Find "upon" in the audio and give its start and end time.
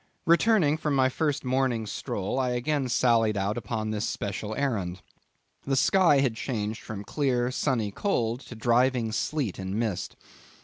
3.55-3.91